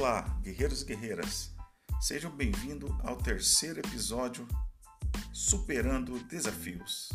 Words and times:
Olá, 0.00 0.22
guerreiros 0.42 0.80
e 0.80 0.86
guerreiras. 0.86 1.54
Sejam 2.00 2.34
bem-vindos 2.34 2.90
ao 3.04 3.16
terceiro 3.16 3.80
episódio 3.80 4.48
Superando 5.30 6.18
Desafios. 6.20 7.10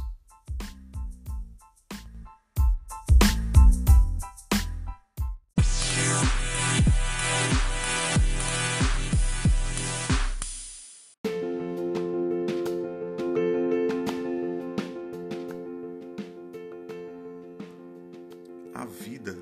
A 18.75 18.85
vida 18.85 19.35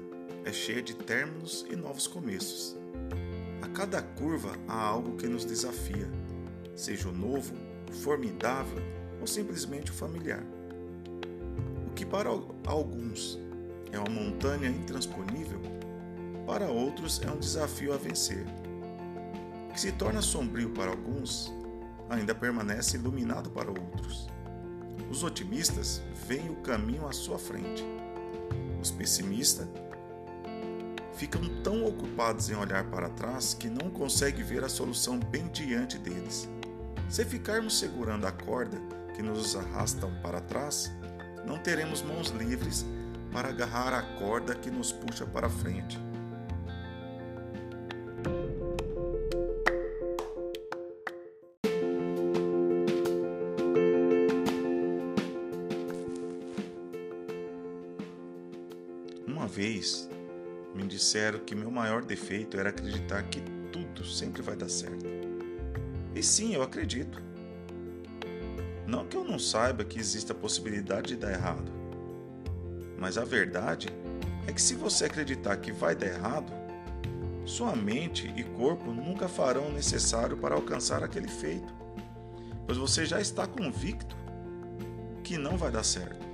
é 0.46 0.54
cheia 0.54 0.82
de 0.82 0.96
términos 0.96 1.66
e 1.70 1.76
novos 1.76 2.08
começos. 2.08 2.73
Cada 3.84 4.02
curva 4.02 4.54
há 4.66 4.82
algo 4.82 5.18
que 5.18 5.28
nos 5.28 5.44
desafia, 5.44 6.10
seja 6.74 7.10
o 7.10 7.12
novo, 7.12 7.54
o 7.90 7.92
formidável 7.92 8.82
ou 9.20 9.28
simplesmente 9.28 9.92
o 9.92 9.94
familiar. 9.94 10.42
O 11.86 11.94
que 11.94 12.06
para 12.06 12.30
alguns 12.66 13.38
é 13.92 14.00
uma 14.00 14.10
montanha 14.10 14.70
intransponível, 14.70 15.60
para 16.48 16.68
outros 16.68 17.22
é 17.24 17.30
um 17.30 17.38
desafio 17.38 17.94
a 17.94 17.98
vencer. 17.98 18.46
O 19.70 19.74
que 19.74 19.82
se 19.82 19.92
torna 19.92 20.22
sombrio 20.22 20.70
para 20.70 20.90
alguns 20.90 21.52
ainda 22.10 22.34
permanece 22.34 22.96
iluminado 22.96 23.50
para 23.50 23.70
outros. 23.70 24.30
Os 25.12 25.26
otimistas 25.26 26.02
veem 26.26 26.50
o 26.50 26.62
caminho 26.62 27.06
à 27.06 27.12
sua 27.12 27.38
frente. 27.38 27.84
Os 28.82 28.92
pessimistas 28.92 29.68
ficam 31.16 31.42
tão 31.64 31.86
ocupados 31.86 32.50
em 32.50 32.56
olhar 32.56 32.84
para 32.86 33.10
trás 33.10 33.54
que 33.54 33.70
não 33.70 33.90
conseguem 33.90 34.44
ver 34.44 34.64
a 34.64 34.70
solução 34.70 35.20
bem 35.20 35.48
diante 35.48 35.98
deles. 35.98 36.50
Se 37.10 37.24
ficarmos 37.24 37.78
segurando 37.78 38.26
a 38.26 38.32
corda 38.32 38.78
que 39.16 39.22
nos 39.22 39.56
arrastam 39.56 40.12
para 40.22 40.42
trás, 40.42 40.92
não 41.46 41.60
teremos 41.60 42.02
mãos 42.02 42.30
livres 42.30 42.86
para 43.32 43.50
agarrar 43.50 43.94
a 43.94 44.02
corda 44.20 44.56
que 44.56 44.72
nos 44.72 44.92
puxa 44.92 45.26
para 45.26 45.50
frente. 45.50 46.00
Uma 59.28 59.48
vez 59.48 60.10
me 60.74 60.84
disseram 60.88 61.40
que 61.40 61.56
meu 61.56 61.70
maior 61.70 62.04
defeito 62.04 62.58
era 62.58 62.70
acreditar 62.70 63.22
que 63.24 63.42
tudo 63.72 64.06
sempre 64.06 64.42
vai 64.42 64.56
dar 64.56 64.70
certo. 64.70 65.06
E 66.16 66.24
sim, 66.24 66.54
eu 66.54 66.64
acredito. 66.64 67.22
Não 68.88 69.06
que 69.06 69.16
eu 69.16 69.24
não 69.24 69.40
saiba 69.40 69.84
que 69.84 70.00
existe 70.00 70.32
a 70.32 70.36
possibilidade 70.36 71.10
de 71.10 71.16
dar 71.16 71.32
errado, 71.32 71.72
mas 72.98 73.18
a 73.18 73.24
verdade 73.24 73.88
é 74.48 74.52
que 74.52 74.62
se 74.62 74.76
você 74.76 75.06
acreditar 75.06 75.58
que 75.58 75.72
vai 75.72 75.96
dar 75.96 76.08
errado, 76.08 76.52
sua 77.46 77.76
mente 77.76 78.32
e 78.36 78.44
corpo 78.44 78.92
nunca 78.92 79.28
farão 79.28 79.68
o 79.68 79.74
necessário 79.74 80.38
para 80.38 80.56
alcançar 80.56 81.04
aquele 81.04 81.28
feito, 81.28 81.74
pois 82.66 82.78
você 82.78 83.06
já 83.06 83.20
está 83.20 83.48
convicto 83.48 84.16
que 85.24 85.38
não 85.38 85.58
vai 85.58 85.72
dar 85.72 85.84
certo, 85.84 86.26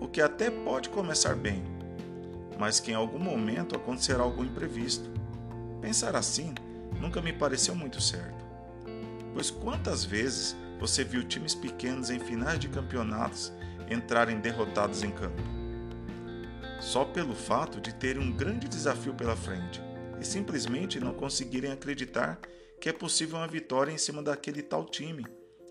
o 0.00 0.08
que 0.08 0.20
até 0.20 0.50
pode 0.50 0.88
começar 0.88 1.34
bem 1.34 1.77
mas 2.58 2.80
que 2.80 2.90
em 2.90 2.94
algum 2.94 3.18
momento 3.18 3.76
acontecerá 3.76 4.22
algo 4.22 4.44
imprevisto. 4.44 5.08
Pensar 5.80 6.16
assim 6.16 6.52
nunca 7.00 7.22
me 7.22 7.32
pareceu 7.32 7.74
muito 7.74 8.00
certo. 8.00 8.44
Pois 9.32 9.50
quantas 9.50 10.04
vezes 10.04 10.56
você 10.80 11.04
viu 11.04 11.22
times 11.22 11.54
pequenos 11.54 12.10
em 12.10 12.18
finais 12.18 12.58
de 12.58 12.68
campeonatos 12.68 13.52
entrarem 13.88 14.40
derrotados 14.40 15.02
em 15.02 15.10
campo? 15.10 15.40
Só 16.80 17.04
pelo 17.04 17.34
fato 17.34 17.80
de 17.80 17.94
terem 17.94 18.22
um 18.22 18.32
grande 18.32 18.68
desafio 18.68 19.14
pela 19.14 19.36
frente 19.36 19.80
e 20.20 20.24
simplesmente 20.24 21.00
não 21.00 21.14
conseguirem 21.14 21.70
acreditar 21.70 22.38
que 22.80 22.88
é 22.88 22.92
possível 22.92 23.38
uma 23.38 23.48
vitória 23.48 23.92
em 23.92 23.98
cima 23.98 24.22
daquele 24.22 24.62
tal 24.62 24.84
time, 24.84 25.24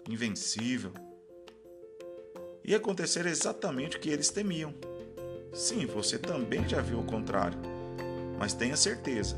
invencível. 0.09 0.93
E 2.63 2.75
acontecer 2.75 3.25
exatamente 3.25 3.95
o 3.95 3.99
que 3.99 4.09
eles 4.09 4.29
temiam. 4.29 4.73
Sim, 5.53 5.85
você 5.85 6.17
também 6.17 6.67
já 6.67 6.81
viu 6.81 6.99
o 6.99 7.03
contrário, 7.03 7.57
mas 8.37 8.53
tenha 8.53 8.75
certeza 8.75 9.37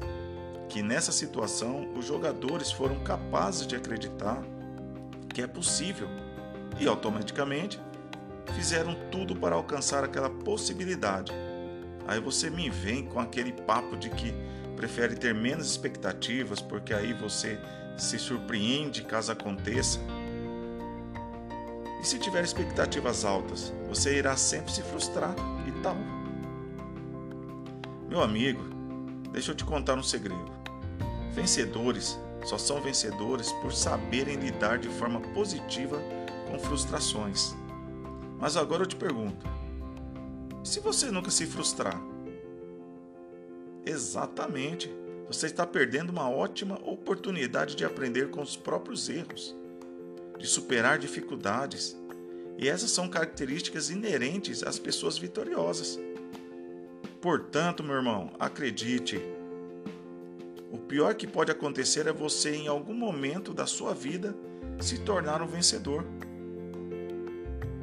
que 0.68 0.84
nessa 0.84 1.12
situação 1.12 1.92
os 1.96 2.06
jogadores 2.06 2.72
foram 2.72 3.00
capazes 3.00 3.66
de 3.66 3.76
acreditar 3.76 4.42
que 5.34 5.42
é 5.42 5.48
possível 5.48 6.08
e 6.80 6.88
automaticamente 6.88 7.80
fizeram 8.54 8.96
tudo 9.12 9.36
para 9.36 9.56
alcançar 9.56 10.04
aquela 10.04 10.30
possibilidade. 10.30 11.32
Aí 12.08 12.20
você 12.20 12.50
me 12.50 12.70
vem 12.70 13.06
com 13.06 13.20
aquele 13.20 13.52
papo 13.52 13.96
de 13.96 14.10
que 14.10 14.34
prefere 14.76 15.16
ter 15.16 15.34
menos 15.34 15.70
expectativas 15.70 16.62
porque 16.62 16.94
aí 16.94 17.14
você 17.14 17.60
se 17.98 18.18
surpreende 18.18 19.04
caso 19.04 19.32
aconteça. 19.32 20.00
E 22.02 22.08
se 22.08 22.18
tiver 22.18 22.44
expectativas 22.44 23.26
altas, 23.26 23.74
você 23.88 24.18
irá 24.18 24.36
sempre 24.38 24.72
se 24.72 24.82
frustrar 24.82 25.36
e 25.68 25.72
tal. 25.84 25.98
Meu 28.08 28.22
amigo, 28.22 28.64
deixa 29.32 29.52
eu 29.52 29.56
te 29.56 29.66
contar 29.66 29.96
um 29.96 30.04
segredo. 30.04 30.50
Vencedores 31.34 32.18
só 32.46 32.58
são 32.58 32.82
vencedores 32.82 33.52
por 33.54 33.74
saberem 33.74 34.38
lidar 34.38 34.78
de 34.78 34.88
forma 34.88 35.20
positiva 35.34 36.02
com 36.50 36.58
frustrações. 36.58 37.54
Mas 38.40 38.56
agora 38.56 38.84
eu 38.84 38.88
te 38.88 38.96
pergunto: 38.96 39.46
se 40.64 40.80
você 40.80 41.12
nunca 41.12 41.30
se 41.30 41.46
frustrar? 41.46 42.02
Exatamente, 43.86 44.90
você 45.28 45.48
está 45.48 45.68
perdendo 45.68 46.12
uma 46.12 46.30
ótima 46.30 46.80
oportunidade 46.84 47.76
de 47.76 47.84
aprender 47.84 48.30
com 48.30 48.42
os 48.42 48.56
próprios 48.56 49.10
erros 49.10 49.59
de 50.40 50.48
superar 50.48 50.98
dificuldades. 50.98 51.96
E 52.58 52.68
essas 52.68 52.90
são 52.92 53.08
características 53.08 53.90
inerentes 53.90 54.64
às 54.64 54.80
pessoas 54.80 55.18
vitoriosas. 55.18 56.00
Portanto, 57.22 57.84
meu 57.84 57.96
irmão, 57.96 58.32
acredite, 58.40 59.22
o 60.72 60.78
pior 60.78 61.14
que 61.16 61.28
pode 61.28 61.52
acontecer 61.52 62.08
é 62.08 62.14
você, 62.14 62.56
em 62.56 62.68
algum 62.68 62.94
momento 62.94 63.54
da 63.54 63.66
sua 63.66 63.94
vida, 63.94 64.36
se 64.80 65.00
tornar 65.00 65.42
um 65.42 65.48
vencedor. 65.48 66.06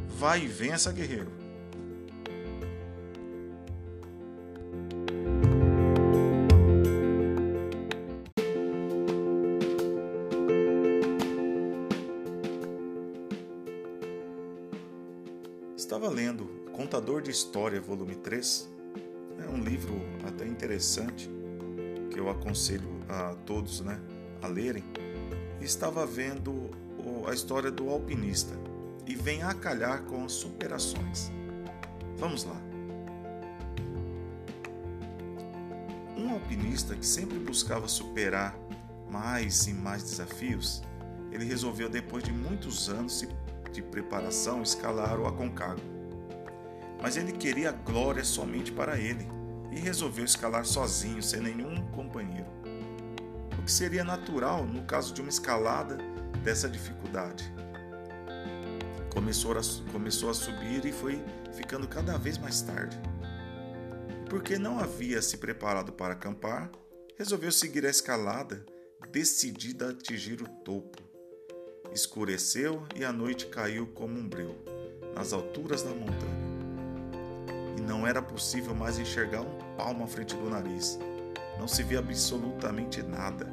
Vai 0.07 0.45
e 0.45 0.47
vença, 0.47 0.91
guerreiro. 0.91 1.46
Contador 16.97 17.21
de 17.21 17.31
História, 17.31 17.79
volume 17.79 18.15
3. 18.15 18.71
É 19.45 19.51
um 19.51 19.63
livro 19.63 20.01
até 20.27 20.47
interessante 20.47 21.31
que 22.11 22.19
eu 22.19 22.31
aconselho 22.31 22.89
a 23.07 23.35
todos 23.45 23.83
né, 23.83 24.01
a 24.41 24.47
lerem. 24.47 24.83
Estava 25.61 26.07
vendo 26.07 26.71
a 27.29 27.35
história 27.35 27.71
do 27.71 27.91
alpinista 27.91 28.55
e 29.07 29.15
vem 29.15 29.43
a 29.43 29.53
calhar 29.53 30.05
com 30.05 30.25
as 30.25 30.33
superações. 30.33 31.31
Vamos 32.17 32.45
lá. 32.45 32.59
Um 36.17 36.31
alpinista 36.31 36.97
que 36.97 37.05
sempre 37.05 37.39
buscava 37.39 37.87
superar 37.89 38.59
mais 39.11 39.67
e 39.67 39.75
mais 39.75 40.03
desafios, 40.03 40.83
ele 41.31 41.45
resolveu, 41.45 41.91
depois 41.91 42.25
de 42.25 42.33
muitos 42.33 42.89
anos 42.89 43.23
de 43.71 43.83
preparação, 43.83 44.63
escalar 44.63 45.21
o 45.21 45.27
Aconcagua. 45.27 45.96
Mas 47.07 47.17
ele 47.17 47.31
queria 47.31 47.71
glória 47.71 48.25
somente 48.25 48.73
para 48.73 48.99
ele 48.99 49.29
e 49.71 49.79
resolveu 49.79 50.25
escalar 50.25 50.65
sozinho, 50.65 51.23
sem 51.23 51.41
nenhum 51.41 51.87
companheiro. 51.93 52.51
O 53.57 53.63
que 53.63 53.71
seria 53.71 54.03
natural 54.03 54.65
no 54.67 54.83
caso 54.83 55.15
de 55.15 55.21
uma 55.21 55.31
escalada 55.31 55.99
dessa 56.43 56.69
dificuldade. 56.69 57.45
Começou 59.15 59.53
a, 59.53 59.61
começou 59.93 60.31
a 60.31 60.35
subir 60.35 60.85
e 60.85 60.91
foi 60.91 61.23
ficando 61.53 61.87
cada 61.87 62.19
vez 62.19 62.39
mais 62.39 62.61
tarde. 62.61 63.01
Porque 64.29 64.59
não 64.59 64.81
havia 64.81 65.23
se 65.23 65.37
preparado 65.37 65.93
para 65.93 66.15
acampar, 66.15 66.73
resolveu 67.17 67.53
seguir 67.53 67.87
a 67.87 67.91
escalada, 67.91 68.67
decidida 69.13 69.87
a 69.87 69.91
atingir 69.91 70.43
o 70.43 70.49
topo. 70.65 71.05
Escureceu 71.95 72.83
e 72.97 73.05
a 73.05 73.13
noite 73.13 73.47
caiu 73.47 73.87
como 73.95 74.19
um 74.19 74.29
breu, 74.29 74.57
nas 75.15 75.33
alturas 75.33 75.85
da 75.85 75.91
montanha. 75.91 76.46
Não 77.87 78.05
era 78.05 78.21
possível 78.21 78.75
mais 78.75 78.99
enxergar 78.99 79.43
um 79.43 79.77
palmo 79.77 80.03
à 80.03 80.07
frente 80.09 80.35
do 80.35 80.51
nariz. 80.51 80.99
Não 81.57 81.69
se 81.69 81.85
via 81.85 82.01
absolutamente 82.01 83.01
nada. 83.01 83.47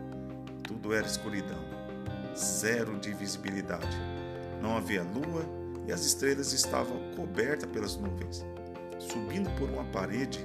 Tudo 0.63 0.91
era 0.91 1.05
escuridão. 1.05 1.63
Zero 2.35 2.99
de 2.99 3.13
visibilidade. 3.13 3.95
Não 4.59 4.75
havia 4.75 5.03
lua 5.03 5.45
e 5.85 5.91
as 5.91 6.03
estrelas 6.03 6.51
estavam 6.51 6.97
cobertas 7.15 7.69
pelas 7.69 7.95
nuvens. 7.95 8.43
Subindo 8.97 9.51
por 9.51 9.69
uma 9.69 9.83
parede, 9.85 10.43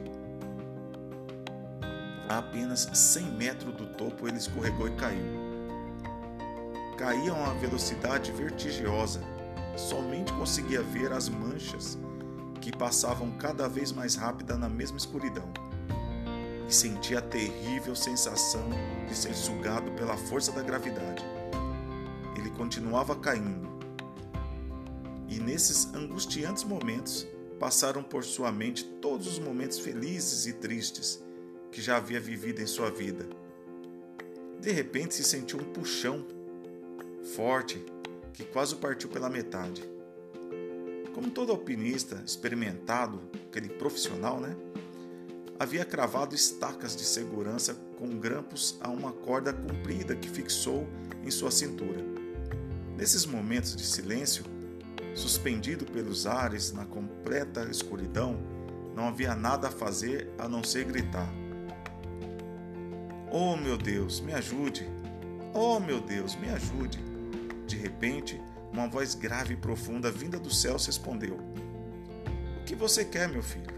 a 2.29 2.39
apenas 2.39 2.91
100 2.93 3.25
metros 3.33 3.75
do 3.75 3.87
topo, 3.87 4.29
ele 4.29 4.37
escorregou 4.37 4.87
e 4.87 4.97
caiu. 4.97 5.49
Caía 6.99 7.33
a 7.33 7.35
uma 7.35 7.55
velocidade 7.55 8.33
vertiginosa. 8.33 9.23
Somente 9.77 10.31
conseguia 10.35 10.83
ver 10.83 11.11
as 11.11 11.31
manchas 11.31 11.97
que 12.59 12.77
passavam 12.77 13.31
cada 13.39 13.69
vez 13.69 13.93
mais 13.93 14.15
rápida 14.15 14.57
na 14.57 14.69
mesma 14.69 14.99
escuridão. 14.99 15.51
E 16.69 16.75
sentia 16.75 17.19
a 17.19 17.23
terrível 17.23 17.97
sensação 17.97 18.69
de 19.09 19.15
ser 19.15 19.35
sugado 19.35 19.91
pela 19.93 20.17
força 20.17 20.53
da 20.53 20.63
gravidade. 20.63 21.25
Ele 22.37 22.51
continuava 22.51 23.17
caindo. 23.17 23.69
E 25.29 25.39
nesses 25.39 25.93
angustiantes 25.95 26.65
momentos 26.65 27.27
passaram 27.59 28.03
por 28.03 28.25
sua 28.25 28.53
mente 28.53 28.85
todos 28.85 29.27
os 29.27 29.39
momentos 29.39 29.79
felizes 29.79 30.47
e 30.47 30.53
tristes 30.53 31.23
que 31.73 31.83
já 31.83 31.97
havia 31.97 32.21
vivido 32.21 32.61
em 32.61 32.67
sua 32.67 32.91
vida. 32.91 33.27
De 34.61 34.73
repente 34.73 35.15
se 35.15 35.25
sentiu 35.25 35.59
um 35.59 35.73
puxão 35.73 36.25
forte 37.35 37.85
que 38.33 38.45
quase 38.45 38.75
o 38.75 38.79
partiu 38.79 39.09
pela 39.09 39.29
metade. 39.29 39.83
Como 41.19 41.33
todo 41.33 41.51
alpinista 41.51 42.23
experimentado, 42.25 43.21
aquele 43.49 43.69
profissional, 43.69 44.39
né? 44.39 44.55
Havia 45.59 45.85
cravado 45.85 46.33
estacas 46.33 46.95
de 46.95 47.03
segurança 47.03 47.75
com 47.99 48.21
grampos 48.21 48.79
a 48.81 48.89
uma 48.89 49.11
corda 49.11 49.53
comprida 49.53 50.15
que 50.15 50.29
fixou 50.29 50.87
em 51.25 51.31
sua 51.33 51.51
cintura. 51.51 52.05
Nesses 52.97 53.27
momentos 53.27 53.75
de 53.75 53.85
silêncio, 53.85 54.45
suspendido 55.13 55.85
pelos 55.87 56.25
ares 56.25 56.71
na 56.71 56.87
completa 56.87 57.69
escuridão, 57.69 58.39
não 58.95 59.09
havia 59.09 59.35
nada 59.35 59.67
a 59.67 59.73
fazer 59.73 60.31
a 60.39 60.49
não 60.49 60.63
ser 60.63 60.85
gritar. 60.85 61.29
Oh 63.33 63.57
meu 63.57 63.77
Deus, 63.77 64.21
me 64.21 64.33
ajude! 64.35 64.89
Oh 65.53 65.81
meu 65.81 66.01
Deus, 66.01 66.37
me 66.37 66.49
ajude! 66.49 67.01
De 67.67 67.75
repente, 67.75 68.41
uma 68.73 68.89
voz 68.89 69.15
grave 69.15 69.55
e 69.55 69.57
profunda 69.57 70.11
vinda 70.11 70.39
do 70.39 70.53
céu 70.53 70.77
respondeu: 70.77 71.39
O 72.61 72.65
que 72.65 72.75
você 72.75 73.05
quer, 73.05 73.29
meu 73.29 73.43
filho? 73.43 73.77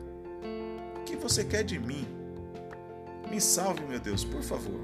O 0.96 1.04
que 1.04 1.16
você 1.16 1.44
quer 1.44 1.64
de 1.64 1.78
mim? 1.78 2.06
Me 3.30 3.40
salve, 3.40 3.84
meu 3.84 4.00
Deus, 4.00 4.24
por 4.24 4.42
favor. 4.42 4.80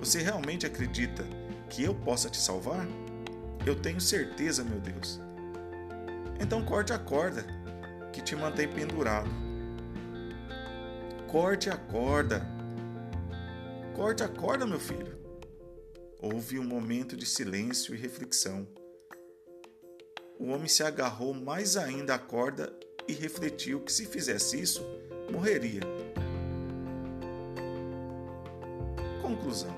Você 0.00 0.20
realmente 0.20 0.66
acredita 0.66 1.24
que 1.70 1.82
eu 1.82 1.94
possa 1.94 2.28
te 2.28 2.36
salvar? 2.36 2.86
Eu 3.64 3.74
tenho 3.74 4.00
certeza, 4.00 4.64
meu 4.64 4.80
Deus. 4.80 5.20
Então 6.40 6.64
corte 6.64 6.92
a 6.92 6.98
corda 6.98 7.46
que 8.12 8.20
te 8.20 8.34
mantém 8.36 8.68
pendurado. 8.68 9.30
Corte 11.28 11.70
a 11.70 11.76
corda 11.76 12.54
Corte 13.94 14.24
a 14.24 14.28
corda, 14.28 14.66
meu 14.66 14.80
filho. 14.80 15.23
Houve 16.26 16.58
um 16.58 16.64
momento 16.64 17.18
de 17.18 17.26
silêncio 17.26 17.94
e 17.94 17.98
reflexão. 17.98 18.66
O 20.38 20.46
homem 20.46 20.68
se 20.68 20.82
agarrou 20.82 21.34
mais 21.34 21.76
ainda 21.76 22.14
à 22.14 22.18
corda 22.18 22.72
e 23.06 23.12
refletiu 23.12 23.78
que 23.82 23.92
se 23.92 24.06
fizesse 24.06 24.58
isso, 24.58 24.82
morreria. 25.30 25.82
Conclusão. 29.20 29.76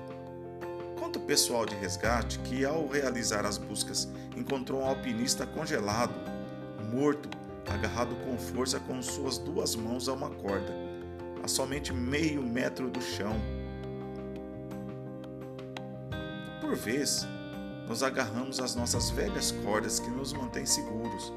Conta 0.97 1.19
o 1.19 1.25
pessoal 1.25 1.65
de 1.65 1.75
resgate 1.75 2.39
que, 2.39 2.63
ao 2.63 2.87
realizar 2.87 3.45
as 3.45 3.57
buscas, 3.57 4.07
encontrou 4.33 4.79
um 4.79 4.85
alpinista 4.85 5.45
congelado, 5.45 6.15
morto, 6.93 7.29
agarrado 7.67 8.15
com 8.23 8.37
força 8.37 8.79
com 8.79 9.01
suas 9.01 9.37
duas 9.37 9.75
mãos 9.75 10.07
a 10.07 10.13
uma 10.13 10.29
corda, 10.29 10.73
a 11.43 11.47
somente 11.49 11.91
meio 11.91 12.41
metro 12.41 12.89
do 12.89 13.01
chão 13.01 13.35
por 16.67 16.75
vez, 16.75 17.25
nos 17.87 18.03
agarramos 18.03 18.59
às 18.59 18.75
nossas 18.75 19.09
velhas 19.09 19.53
cordas 19.63 20.01
que 20.01 20.09
nos 20.09 20.33
mantêm 20.33 20.65
seguros. 20.65 21.31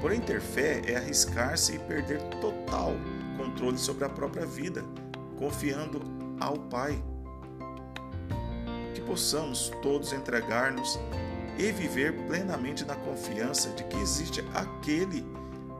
Porém, 0.00 0.20
ter 0.20 0.40
fé 0.40 0.80
é 0.86 0.94
arriscar-se 0.94 1.74
e 1.74 1.78
perder 1.80 2.22
total 2.40 2.92
controle 3.36 3.76
sobre 3.76 4.04
a 4.04 4.08
própria 4.08 4.46
vida, 4.46 4.84
confiando 5.36 6.00
ao 6.38 6.56
Pai. 6.56 7.02
Que 8.94 9.00
possamos 9.00 9.72
todos 9.82 10.12
entregar-nos 10.12 10.96
e 11.58 11.72
viver 11.72 12.14
plenamente 12.28 12.84
na 12.84 12.94
confiança 12.94 13.70
de 13.70 13.82
que 13.82 13.96
existe 13.96 14.44
aquele 14.54 15.26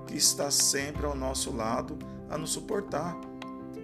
que 0.09 0.17
está 0.17 0.51
sempre 0.51 1.07
ao 1.07 1.15
nosso 1.15 1.55
lado 1.55 1.97
a 2.29 2.37
nos 2.37 2.51
suportar, 2.51 3.17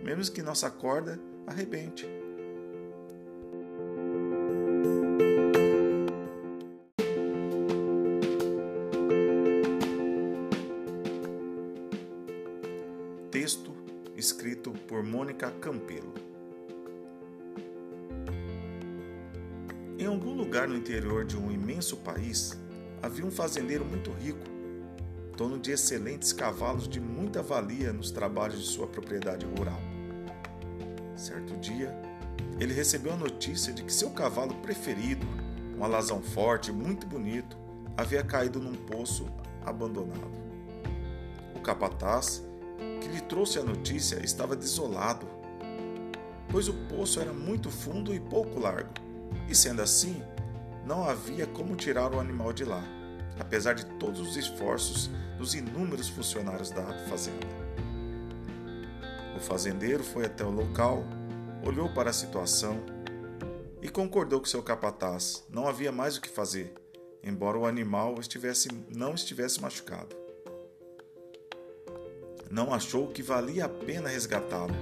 mesmo 0.02 0.34
que 0.34 0.42
nossa 0.42 0.68
corda 0.68 1.20
arrebente. 1.46 2.23
Escrito 14.16 14.70
por 14.86 15.02
Mônica 15.02 15.50
Campelo. 15.50 16.14
Em 19.98 20.06
algum 20.06 20.34
lugar 20.34 20.68
no 20.68 20.76
interior 20.76 21.24
de 21.24 21.36
um 21.36 21.50
imenso 21.50 21.96
país, 21.98 22.58
havia 23.02 23.24
um 23.24 23.30
fazendeiro 23.30 23.84
muito 23.84 24.10
rico, 24.10 24.44
dono 25.36 25.58
de 25.58 25.72
excelentes 25.72 26.32
cavalos 26.32 26.88
de 26.88 27.00
muita 27.00 27.42
valia 27.42 27.92
nos 27.92 28.10
trabalhos 28.10 28.60
de 28.60 28.66
sua 28.66 28.86
propriedade 28.86 29.46
rural. 29.46 29.80
Certo 31.16 31.56
dia, 31.58 31.94
ele 32.58 32.72
recebeu 32.72 33.12
a 33.12 33.16
notícia 33.16 33.72
de 33.72 33.82
que 33.82 33.92
seu 33.92 34.10
cavalo 34.10 34.54
preferido, 34.56 35.26
um 35.76 35.84
alazão 35.84 36.22
forte 36.22 36.70
e 36.70 36.74
muito 36.74 37.06
bonito, 37.06 37.56
havia 37.96 38.22
caído 38.22 38.60
num 38.60 38.74
poço 38.74 39.26
abandonado. 39.64 40.44
O 41.54 41.60
capataz 41.60 42.42
que 43.04 43.10
lhe 43.10 43.20
trouxe 43.20 43.58
a 43.58 43.62
notícia 43.62 44.24
estava 44.24 44.56
desolado, 44.56 45.28
pois 46.48 46.68
o 46.68 46.72
poço 46.88 47.20
era 47.20 47.34
muito 47.34 47.70
fundo 47.70 48.14
e 48.14 48.18
pouco 48.18 48.58
largo, 48.58 48.94
e 49.46 49.54
sendo 49.54 49.82
assim, 49.82 50.22
não 50.86 51.06
havia 51.06 51.46
como 51.46 51.76
tirar 51.76 52.14
o 52.14 52.18
animal 52.18 52.50
de 52.50 52.64
lá, 52.64 52.82
apesar 53.38 53.74
de 53.74 53.84
todos 53.96 54.20
os 54.20 54.38
esforços 54.38 55.10
dos 55.36 55.54
inúmeros 55.54 56.08
funcionários 56.08 56.70
da 56.70 56.82
fazenda. 57.06 57.46
O 59.36 59.40
fazendeiro 59.40 60.02
foi 60.02 60.24
até 60.24 60.42
o 60.42 60.50
local, 60.50 61.04
olhou 61.62 61.90
para 61.90 62.08
a 62.08 62.14
situação 62.14 62.80
e 63.82 63.88
concordou 63.90 64.40
com 64.40 64.46
seu 64.46 64.62
capataz. 64.62 65.44
Não 65.50 65.68
havia 65.68 65.92
mais 65.92 66.16
o 66.16 66.22
que 66.22 66.28
fazer, 66.30 66.72
embora 67.22 67.58
o 67.58 67.66
animal 67.66 68.18
estivesse, 68.18 68.68
não 68.88 69.12
estivesse 69.12 69.60
machucado 69.60 70.23
não 72.54 72.72
achou 72.72 73.08
que 73.08 73.20
valia 73.20 73.64
a 73.64 73.68
pena 73.68 74.08
resgatá-lo, 74.08 74.76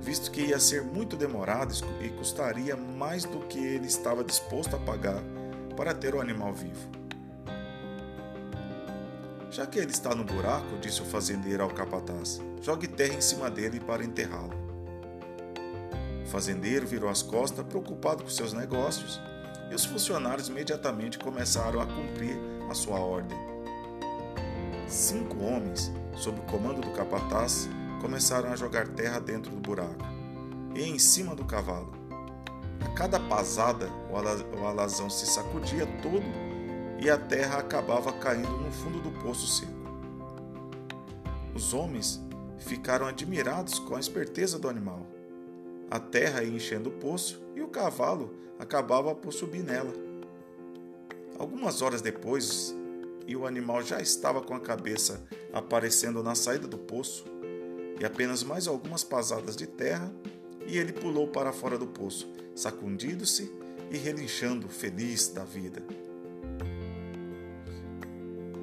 visto 0.00 0.30
que 0.30 0.40
ia 0.40 0.60
ser 0.60 0.84
muito 0.84 1.16
demorado 1.16 1.74
e 2.00 2.08
custaria 2.10 2.76
mais 2.76 3.24
do 3.24 3.40
que 3.40 3.58
ele 3.58 3.88
estava 3.88 4.22
disposto 4.22 4.76
a 4.76 4.78
pagar 4.78 5.20
para 5.76 5.92
ter 5.92 6.14
o 6.14 6.20
animal 6.20 6.54
vivo. 6.54 6.88
Já 9.50 9.66
que 9.66 9.80
ele 9.80 9.90
está 9.90 10.14
no 10.14 10.22
buraco, 10.22 10.78
disse 10.80 11.02
o 11.02 11.04
fazendeiro 11.04 11.64
ao 11.64 11.70
capataz, 11.70 12.40
jogue 12.62 12.86
terra 12.86 13.14
em 13.14 13.20
cima 13.20 13.50
dele 13.50 13.80
para 13.80 14.04
enterrá-lo. 14.04 14.54
O 16.22 16.26
fazendeiro 16.28 16.86
virou 16.86 17.10
as 17.10 17.20
costas, 17.20 17.66
preocupado 17.66 18.22
com 18.22 18.30
seus 18.30 18.52
negócios, 18.52 19.20
e 19.72 19.74
os 19.74 19.84
funcionários 19.84 20.48
imediatamente 20.48 21.18
começaram 21.18 21.80
a 21.80 21.86
cumprir 21.86 22.38
a 22.70 22.74
sua 22.74 23.00
ordem. 23.00 23.55
Cinco 24.86 25.42
homens 25.44 25.90
sob 26.16 26.40
o 26.40 26.42
comando 26.44 26.80
do 26.80 26.90
capataz, 26.90 27.68
começaram 28.00 28.50
a 28.50 28.56
jogar 28.56 28.88
terra 28.88 29.18
dentro 29.18 29.50
do 29.50 29.60
buraco 29.60 30.04
e 30.74 30.82
em 30.82 30.98
cima 30.98 31.34
do 31.34 31.44
cavalo. 31.44 31.92
A 32.80 32.88
cada 32.90 33.18
pasada, 33.18 33.88
o 34.10 34.66
alazão 34.66 35.08
se 35.10 35.26
sacudia 35.26 35.86
todo 36.02 36.24
e 37.02 37.10
a 37.10 37.18
terra 37.18 37.58
acabava 37.58 38.12
caindo 38.12 38.50
no 38.50 38.70
fundo 38.70 39.00
do 39.00 39.10
poço 39.22 39.46
seco. 39.46 39.72
Os 41.54 41.72
homens 41.72 42.22
ficaram 42.58 43.06
admirados 43.06 43.78
com 43.78 43.96
a 43.96 44.00
esperteza 44.00 44.58
do 44.58 44.68
animal. 44.68 45.06
A 45.90 45.98
terra 45.98 46.42
ia 46.42 46.54
enchendo 46.54 46.90
o 46.90 46.92
poço 46.92 47.42
e 47.54 47.62
o 47.62 47.68
cavalo 47.68 48.34
acabava 48.58 49.14
por 49.14 49.32
subir 49.32 49.62
nela. 49.62 49.92
Algumas 51.38 51.82
horas 51.82 52.02
depois, 52.02 52.75
e 53.26 53.34
o 53.34 53.46
animal 53.46 53.82
já 53.82 54.00
estava 54.00 54.40
com 54.40 54.54
a 54.54 54.60
cabeça 54.60 55.24
aparecendo 55.52 56.22
na 56.22 56.34
saída 56.34 56.66
do 56.66 56.78
poço, 56.78 57.24
e 58.00 58.04
apenas 58.04 58.42
mais 58.42 58.68
algumas 58.68 59.02
pasadas 59.02 59.56
de 59.56 59.66
terra 59.66 60.12
e 60.66 60.78
ele 60.78 60.92
pulou 60.92 61.28
para 61.28 61.52
fora 61.52 61.78
do 61.78 61.86
poço, 61.86 62.28
sacudindo-se 62.54 63.50
e 63.90 63.96
relinchando, 63.96 64.68
feliz 64.68 65.28
da 65.28 65.44
vida. 65.44 65.82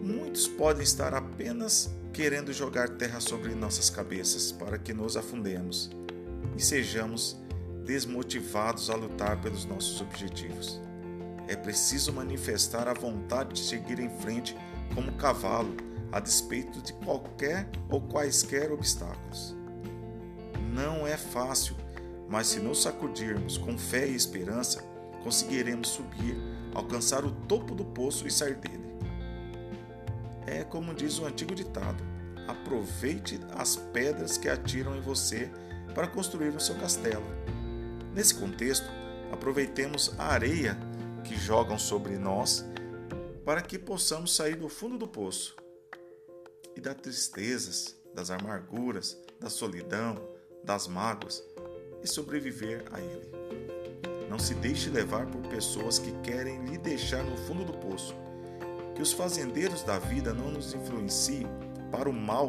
Muitos 0.01 0.47
podem 0.47 0.83
estar 0.83 1.13
apenas 1.13 1.89
querendo 2.11 2.51
jogar 2.51 2.89
terra 2.89 3.19
sobre 3.19 3.55
nossas 3.55 3.89
cabeças 3.89 4.51
para 4.51 4.77
que 4.77 4.93
nos 4.93 5.17
afundemos 5.17 5.89
e 6.57 6.61
sejamos 6.61 7.37
desmotivados 7.85 8.89
a 8.89 8.95
lutar 8.95 9.41
pelos 9.41 9.65
nossos 9.65 9.99
objetivos. 10.01 10.79
É 11.47 11.55
preciso 11.55 12.13
manifestar 12.13 12.87
a 12.87 12.93
vontade 12.93 13.53
de 13.53 13.59
seguir 13.59 13.99
em 13.99 14.09
frente 14.09 14.55
como 14.95 15.11
cavalo, 15.13 15.75
a 16.11 16.19
despeito 16.19 16.81
de 16.81 16.93
qualquer 16.93 17.69
ou 17.89 17.99
quaisquer 18.01 18.71
obstáculos. 18.71 19.55
Não 20.73 21.05
é 21.05 21.17
fácil, 21.17 21.75
mas 22.29 22.47
se 22.47 22.59
nos 22.59 22.81
sacudirmos 22.81 23.57
com 23.57 23.77
fé 23.77 24.07
e 24.07 24.15
esperança, 24.15 24.83
conseguiremos 25.23 25.89
subir, 25.89 26.37
alcançar 26.73 27.25
o 27.25 27.31
topo 27.31 27.75
do 27.75 27.83
poço 27.83 28.27
e 28.27 28.31
sair 28.31 28.55
dele. 28.55 28.83
É 30.45 30.63
como 30.63 30.93
diz 30.93 31.19
o 31.19 31.25
antigo 31.25 31.55
ditado: 31.55 32.03
aproveite 32.47 33.39
as 33.57 33.75
pedras 33.75 34.37
que 34.37 34.49
atiram 34.49 34.95
em 34.95 35.01
você 35.01 35.49
para 35.93 36.07
construir 36.07 36.49
o 36.49 36.59
seu 36.59 36.75
castelo. 36.75 37.25
Nesse 38.13 38.35
contexto, 38.35 38.87
aproveitemos 39.31 40.13
a 40.17 40.27
areia 40.27 40.77
que 41.23 41.35
jogam 41.35 41.79
sobre 41.79 42.17
nós 42.17 42.65
para 43.45 43.61
que 43.61 43.77
possamos 43.77 44.35
sair 44.35 44.55
do 44.55 44.69
fundo 44.69 44.97
do 44.97 45.07
poço 45.07 45.55
e 46.75 46.81
das 46.81 46.95
tristezas, 46.95 47.95
das 48.13 48.29
amarguras, 48.29 49.17
da 49.39 49.49
solidão, 49.49 50.17
das 50.63 50.87
mágoas 50.87 51.43
e 52.01 52.07
sobreviver 52.07 52.85
a 52.91 52.99
ele. 52.99 53.31
Não 54.29 54.39
se 54.39 54.55
deixe 54.55 54.89
levar 54.89 55.27
por 55.27 55.41
pessoas 55.47 55.99
que 55.99 56.11
querem 56.21 56.65
lhe 56.65 56.77
deixar 56.77 57.23
no 57.23 57.37
fundo 57.37 57.65
do 57.65 57.73
poço. 57.73 58.15
Que 58.95 59.01
os 59.01 59.11
fazendeiros 59.11 59.83
da 59.83 59.99
vida 59.99 60.33
não 60.33 60.51
nos 60.51 60.73
influenciem 60.73 61.47
para 61.91 62.09
o 62.09 62.13
mal 62.13 62.47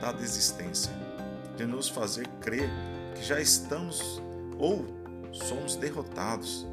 da 0.00 0.12
desistência, 0.12 0.92
de 1.56 1.64
nos 1.66 1.88
fazer 1.88 2.28
crer 2.40 2.68
que 3.14 3.24
já 3.24 3.40
estamos 3.40 4.22
ou 4.58 4.84
somos 5.32 5.76
derrotados, 5.76 6.66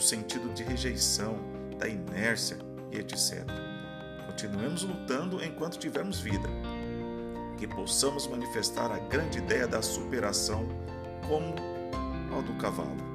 do 0.00 0.02
sentido 0.02 0.48
de 0.54 0.62
rejeição, 0.62 1.38
da 1.78 1.86
inércia 1.86 2.56
e 2.90 2.96
etc. 2.96 3.44
Continuemos 4.24 4.82
lutando 4.82 5.44
enquanto 5.44 5.78
tivermos 5.78 6.20
vida, 6.20 6.48
que 7.58 7.68
possamos 7.68 8.26
manifestar 8.26 8.90
a 8.90 8.98
grande 8.98 9.36
ideia 9.36 9.66
da 9.66 9.82
superação 9.82 10.66
como 11.28 11.54
ao 12.34 12.42
do 12.42 12.54
cavalo. 12.54 13.09